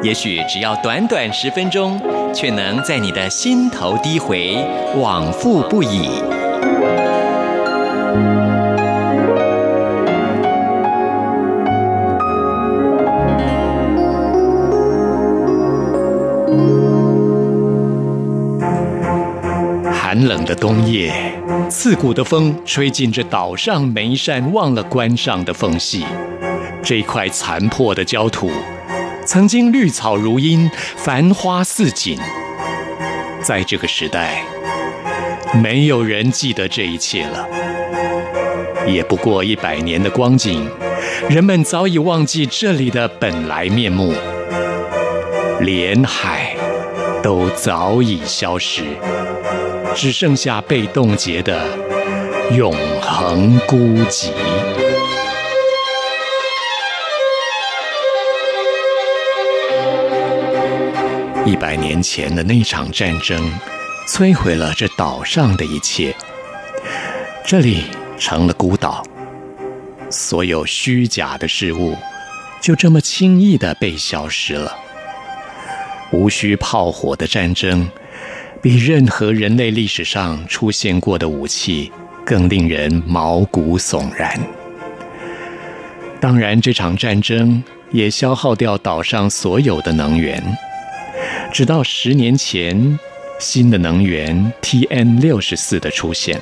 [0.00, 2.00] 也许只要短短十分钟，
[2.32, 4.56] 却能在你的心头低回，
[4.96, 6.08] 往复不已。
[19.92, 21.12] 寒冷的冬夜，
[21.68, 26.04] 刺骨的风吹进这岛上每一扇忘了关上的缝隙。
[26.82, 28.50] 这块残破的焦土，
[29.28, 32.18] 曾经绿草如茵，繁花似锦。
[33.42, 34.42] 在这个时代，
[35.62, 37.46] 没有人记得这一切了。
[38.86, 40.66] 也不过一百年的光景，
[41.28, 44.14] 人们早已忘记这里的本来面目，
[45.60, 46.56] 连海
[47.22, 48.82] 都早已消失。
[49.94, 51.66] 只剩下被冻结的
[52.56, 54.30] 永恒孤寂。
[61.48, 63.50] 一百年前的那场战争，
[64.06, 66.14] 摧毁了这岛上的一切。
[67.42, 67.84] 这里
[68.18, 69.02] 成了孤岛，
[70.10, 71.96] 所有虚假的事物
[72.60, 74.76] 就这么轻易地被消失了。
[76.12, 77.88] 无需炮火的战争。
[78.60, 81.92] 比任何人类历史上出现过的武器
[82.26, 84.36] 更令人毛骨悚然。
[86.20, 87.62] 当然，这场战争
[87.92, 90.42] 也消耗掉岛上所有的能源，
[91.52, 92.98] 直到十年前，
[93.40, 96.40] 新的能源 TN 六十四的出现，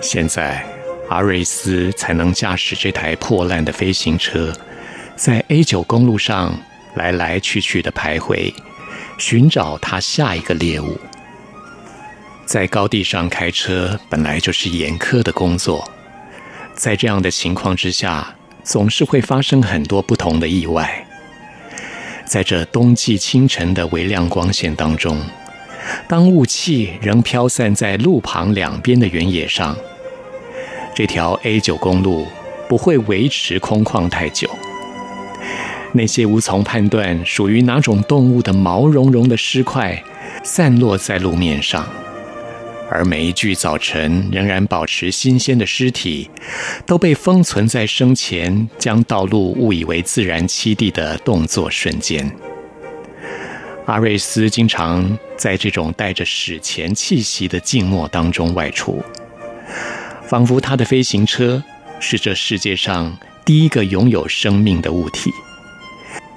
[0.00, 0.64] 现在
[1.08, 4.52] 阿瑞斯才能驾驶这台破烂的飞行车，
[5.14, 6.58] 在 A 九公路上
[6.94, 8.52] 来来去去的徘徊。
[9.18, 10.98] 寻找他下一个猎物。
[12.44, 15.88] 在高地上开车本来就是严苛的工作，
[16.74, 21.05] 在这样的情况之下，总是会发生很多不同的意外。
[22.26, 25.16] 在这冬季清晨的微亮光线当中，
[26.08, 29.76] 当雾气仍飘散在路旁两边的原野上，
[30.92, 32.26] 这条 A 九公路
[32.68, 34.50] 不会维持空旷太久。
[35.92, 40.02] 那些无从判断属于哪种动物的毛茸茸的尸块，
[40.42, 41.88] 散落在路面上，
[42.90, 46.30] 而每一具早晨仍然保持新鲜的尸体，
[46.86, 52.30] 都被封存在生前将道路误以为自然栖地的动作瞬间。
[53.86, 59.02] 阿瑞斯经常在这种带着史前气息的静默当中外出，
[60.26, 61.62] 仿佛他的飞行车
[62.00, 65.30] 是这世界上第一个拥有生命的物体。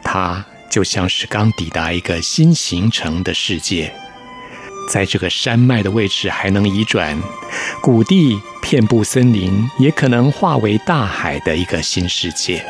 [0.04, 3.92] 它就像是刚抵达一个新形成的世界，
[4.90, 7.16] 在这个山脉的位置还能移转，
[7.80, 12.66] 谷地遍布森林，也可能化为大海的一个新世界。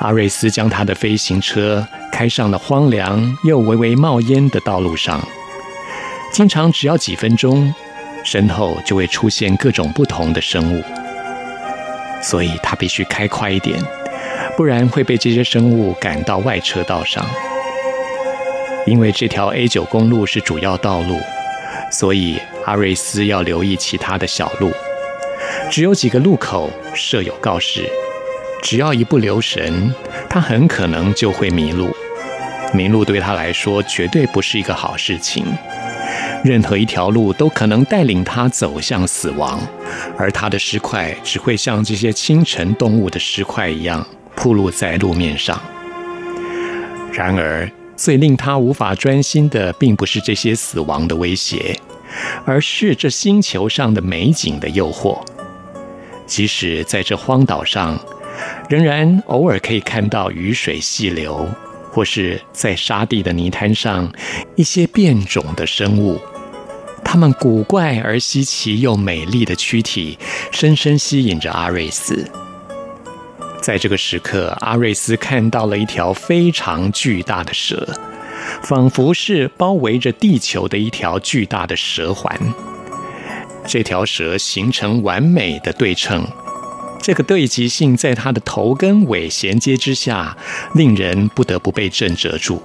[0.00, 5.22] 阿瑞斯将他的飞行车开上了荒凉又微微冒烟的道路上，
[6.32, 7.72] 经常只要几分钟，
[8.24, 10.82] 身后就会出现各种不同的生物，
[12.22, 13.78] 所以他必须开快一点。
[14.56, 17.22] 不然会被这些生物赶到外车道上。
[18.86, 21.18] 因为这条 A 九公路是主要道路，
[21.90, 24.70] 所以阿瑞斯要留意其他的小路。
[25.70, 27.88] 只有几个路口设有告示，
[28.62, 29.94] 只要一不留神，
[30.28, 31.94] 他很可能就会迷路。
[32.72, 35.46] 迷路对他来说绝对不是一个好事情。
[36.44, 39.58] 任何一条路都可能带领他走向死亡，
[40.18, 44.06] 而他的尸块只会像这些清晨动物的尸块一样。
[44.36, 45.58] 铺露在路面上。
[47.12, 51.78] 然而，最令他无法专心的，并不是这些死亡的威胁，
[52.44, 55.20] 而是这星球上的美景的诱惑。
[56.26, 57.98] 即使在这荒岛上，
[58.68, 61.46] 仍然偶尔可以看到雨水细流，
[61.90, 64.12] 或是在沙地的泥滩上
[64.56, 66.20] 一些变种的生物。
[67.04, 70.18] 它们古怪而稀奇又美丽的躯体，
[70.50, 72.28] 深深吸引着阿瑞斯。
[73.64, 77.88] 在这个时刻，阿瑞斯看到了一条非常巨大的蛇，
[78.62, 82.38] 仿佛是包围着地球的一条巨大的蛇环。
[83.66, 86.26] 这条蛇形成完美的对称，
[87.00, 90.36] 这个对极性在它的头跟尾衔接之下，
[90.74, 92.62] 令人不得不被震慑住。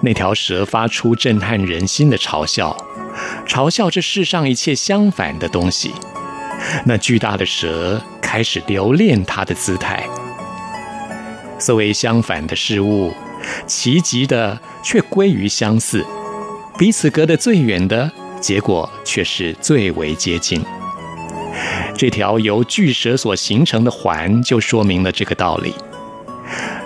[0.00, 2.74] 那条蛇发出震撼人心的嘲笑，
[3.46, 5.92] 嘲笑这世上一切相反的东西。
[6.86, 8.00] 那巨大的蛇
[8.32, 10.08] 开始留恋它的姿态。
[11.58, 13.12] 所谓相反的事物，
[13.66, 16.02] 奇极的却归于相似，
[16.78, 20.64] 彼此隔得最远的结果却是最为接近。
[21.94, 25.74] 这条由巨蛇所形成的环，就说明了这个道理。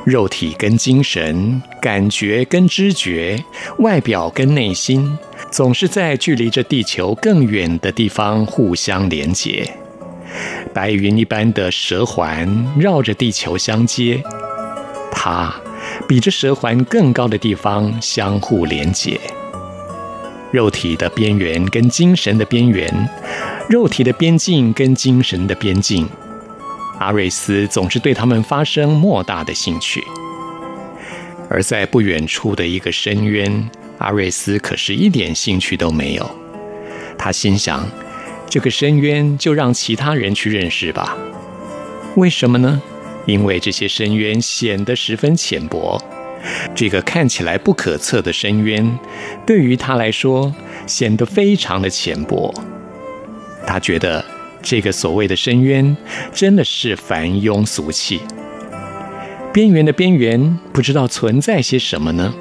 [0.04, 3.40] 肉体跟精神、感觉跟知觉、
[3.78, 5.16] 外表跟内心，
[5.52, 9.72] 总是在距离这地球更远的地方互相连接。
[10.74, 14.22] 白云一般的蛇环绕着地球相接，
[15.10, 15.54] 它
[16.06, 19.18] 比这蛇环更高的地方相互连接。
[20.52, 22.88] 肉体的边缘跟精神的边缘，
[23.68, 26.08] 肉体的边境跟精神的边境。
[26.98, 30.02] 阿瑞斯总是对他们发生莫大的兴趣，
[31.50, 36.30] 而在不远处的一个深渊，阿瑞斯可是一点兴趣都没有。
[37.18, 37.86] 他心想：
[38.48, 41.16] 这个深渊就让其他人去认识吧。
[42.16, 42.80] 为什么呢？
[43.26, 46.00] 因为这些深渊显得十分浅薄。
[46.74, 48.98] 这个看起来不可测的深渊，
[49.46, 50.54] 对于他来说
[50.86, 52.54] 显得非常的浅薄。
[53.66, 54.24] 他觉得。
[54.62, 55.96] 这个所谓的深渊，
[56.32, 58.20] 真的是凡庸俗气。
[59.52, 62.34] 边缘的边缘，不知道存在些什么呢？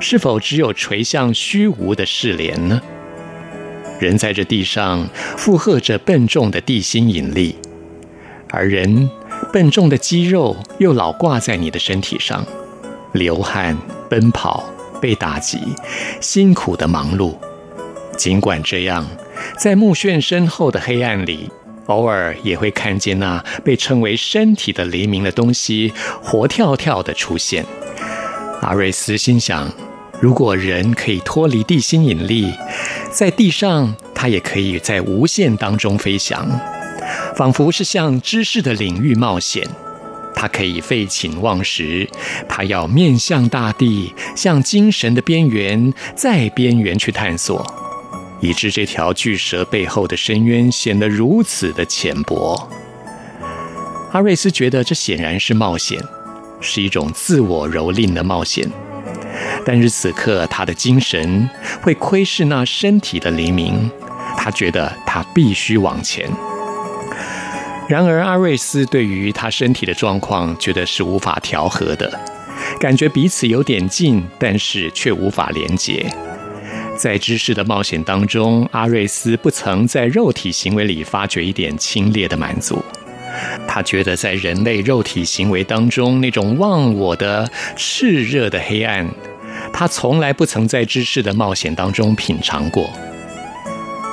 [0.00, 2.80] 是否只有垂向虚无的世联呢？
[4.00, 7.54] 人在这地上负荷着笨重的地心引力，
[8.48, 9.08] 而人
[9.52, 12.44] 笨重的肌肉又老挂在你的身体上，
[13.12, 13.76] 流汗、
[14.08, 14.64] 奔跑、
[15.00, 15.60] 被打击，
[16.20, 17.36] 辛苦的忙碌。
[18.16, 19.06] 尽管这样。
[19.56, 21.50] 在目眩身后的黑暗里，
[21.86, 25.90] 偶尔也会看见那被称为身体的黎明的东西
[26.22, 27.64] 活跳跳地出现。
[28.60, 29.72] 阿瑞斯心想：
[30.20, 32.52] 如果人可以脱离地心引力，
[33.10, 36.46] 在地上，他也可以在无限当中飞翔，
[37.34, 39.66] 仿佛是向知识的领域冒险。
[40.34, 42.06] 他可以废寝忘食，
[42.46, 47.66] 他要面向大地，向精神的边缘，在边缘去探索。
[48.40, 52.68] 以致这条巨蛇背后的深渊显得如此的浅薄。
[54.12, 55.98] 阿瑞斯觉得这显然是冒险，
[56.60, 58.70] 是一种自我蹂躏的冒险。
[59.64, 61.48] 但是此刻他的精神
[61.82, 63.90] 会窥视那身体的黎明，
[64.36, 66.28] 他觉得他必须往前。
[67.88, 72.20] 然而阿瑞斯对于他身体的状况觉得是无法调和的，
[72.78, 76.06] 感觉彼此有点近，但是却无法连结。
[76.96, 82.82] 在知识的冒险当中，阿瑞斯不曾在肉体行为里发觉一点清冽的满足。
[83.66, 89.08] 他觉得在人类肉体行为当中那种忘我的炽热的黑暗，
[89.72, 92.90] 他从来不曾在知识的冒险当中品尝过。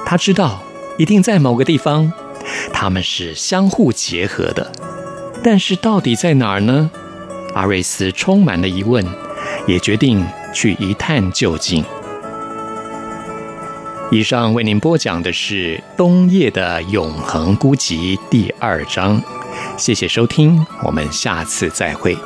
[0.05, 0.61] 他知道，
[0.97, 2.11] 一定在某个地方，
[2.71, 4.71] 他们是相互结合的。
[5.43, 6.89] 但是到底在哪儿呢？
[7.53, 9.05] 阿瑞斯充满了疑问，
[9.67, 11.83] 也决定去一探究竟。
[14.09, 19.21] 以上为您播讲的是冬夜的《永恒孤寂》第二章，
[19.75, 22.17] 谢谢收听，我们下次再会。